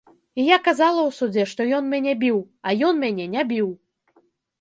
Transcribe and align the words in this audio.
І 0.43 0.43
я 0.45 0.57
казала 0.67 1.01
ў 1.07 1.11
судзе, 1.17 1.43
што 1.51 1.67
ён 1.79 1.85
мяне 1.93 2.13
біў, 2.23 2.39
а 2.67 2.73
ён 2.87 3.03
мяне 3.05 3.25
не 3.35 3.43
біў! 3.53 3.69